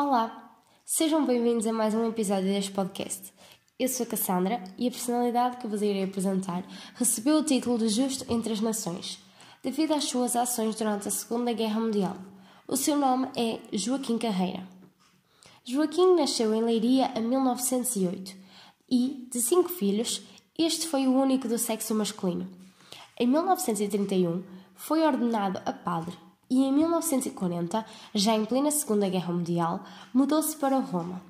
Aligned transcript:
Olá, 0.00 0.54
sejam 0.84 1.26
bem-vindos 1.26 1.66
a 1.66 1.72
mais 1.72 1.92
um 1.92 2.06
episódio 2.06 2.44
deste 2.44 2.70
podcast. 2.70 3.32
Eu 3.76 3.88
sou 3.88 4.06
a 4.06 4.08
Cassandra 4.08 4.62
e 4.78 4.86
a 4.86 4.90
personalidade 4.92 5.56
que 5.56 5.66
vos 5.66 5.82
irei 5.82 6.04
apresentar 6.04 6.62
recebeu 6.94 7.38
o 7.38 7.42
título 7.42 7.76
de 7.78 7.88
Justo 7.88 8.24
entre 8.32 8.52
as 8.52 8.60
Nações, 8.60 9.18
devido 9.60 9.94
às 9.94 10.04
suas 10.04 10.36
ações 10.36 10.76
durante 10.76 11.08
a 11.08 11.10
Segunda 11.10 11.52
Guerra 11.52 11.80
Mundial. 11.80 12.16
O 12.68 12.76
seu 12.76 12.96
nome 12.96 13.28
é 13.36 13.58
Joaquim 13.76 14.18
Carreira. 14.18 14.68
Joaquim 15.64 16.14
nasceu 16.14 16.54
em 16.54 16.62
Leiria 16.62 17.10
em 17.16 17.22
1908 17.22 18.36
e, 18.88 19.28
de 19.32 19.42
cinco 19.42 19.68
filhos, 19.68 20.22
este 20.56 20.86
foi 20.86 21.08
o 21.08 21.20
único 21.20 21.48
do 21.48 21.58
sexo 21.58 21.92
masculino. 21.92 22.48
Em 23.18 23.26
1931, 23.26 24.44
foi 24.76 25.04
ordenado 25.04 25.60
a 25.66 25.72
padre 25.72 26.16
e 26.50 26.64
em 26.64 26.72
1940, 26.72 27.84
já 28.14 28.34
em 28.34 28.44
plena 28.44 28.70
Segunda 28.70 29.08
Guerra 29.08 29.32
Mundial, 29.32 29.84
mudou-se 30.12 30.56
para 30.56 30.78
Roma, 30.78 31.20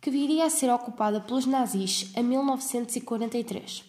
que 0.00 0.10
viria 0.10 0.44
a 0.44 0.50
ser 0.50 0.70
ocupada 0.70 1.20
pelos 1.20 1.46
nazis 1.46 2.10
em 2.16 2.22
1943. 2.22 3.84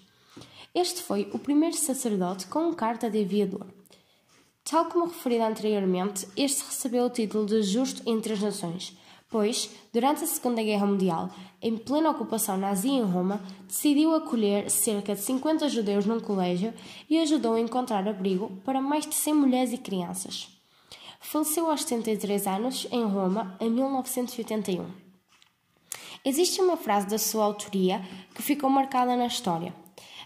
Este 0.73 1.01
foi 1.01 1.29
o 1.33 1.39
primeiro 1.39 1.75
sacerdote 1.75 2.47
com 2.47 2.73
carta 2.73 3.09
de 3.09 3.21
aviador. 3.21 3.65
Tal 4.63 4.85
como 4.85 5.05
referido 5.05 5.43
anteriormente, 5.43 6.27
este 6.37 6.63
recebeu 6.63 7.05
o 7.05 7.09
título 7.09 7.45
de 7.45 7.63
Justo 7.63 8.03
entre 8.05 8.33
as 8.33 8.39
Nações, 8.39 8.95
pois, 9.29 9.69
durante 9.91 10.23
a 10.23 10.27
Segunda 10.27 10.61
Guerra 10.61 10.85
Mundial, 10.85 11.29
em 11.61 11.75
plena 11.75 12.11
ocupação 12.11 12.57
nazi 12.57 12.89
em 12.89 13.03
Roma, 13.03 13.41
decidiu 13.67 14.13
acolher 14.13 14.69
cerca 14.69 15.15
de 15.15 15.21
50 15.21 15.67
judeus 15.69 16.05
num 16.05 16.19
colégio 16.19 16.73
e 17.09 17.19
ajudou 17.19 17.55
a 17.55 17.59
encontrar 17.59 18.07
abrigo 18.07 18.51
para 18.63 18.81
mais 18.81 19.05
de 19.05 19.15
100 19.15 19.33
mulheres 19.33 19.73
e 19.73 19.77
crianças. 19.77 20.58
Faleceu 21.19 21.69
aos 21.69 21.83
73 21.83 22.47
anos 22.47 22.87
em 22.91 23.03
Roma 23.03 23.55
em 23.59 23.69
1981. 23.69 24.89
Existe 26.25 26.61
uma 26.61 26.77
frase 26.77 27.07
da 27.07 27.17
sua 27.17 27.43
autoria 27.43 28.01
que 28.33 28.41
ficou 28.41 28.69
marcada 28.69 29.15
na 29.15 29.27
história, 29.27 29.73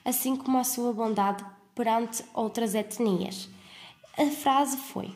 assim 0.05 0.36
como 0.36 0.58
a 0.58 0.64
sua 0.64 0.94
bondade 0.94 1.44
perante 1.75 2.23
outras 2.33 2.75
etnias. 2.75 3.49
A 4.17 4.25
frase 4.27 4.77
foi: 4.77 5.14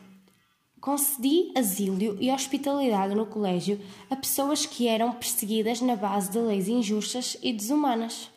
Concedi 0.80 1.52
asilo 1.56 2.18
e 2.20 2.30
hospitalidade 2.30 3.14
no 3.14 3.26
colégio 3.26 3.80
a 4.10 4.16
pessoas 4.16 4.66
que 4.66 4.88
eram 4.88 5.12
perseguidas 5.12 5.80
na 5.80 5.96
base 5.96 6.30
de 6.30 6.38
leis 6.38 6.68
injustas 6.68 7.36
e 7.42 7.52
desumanas. 7.52 8.30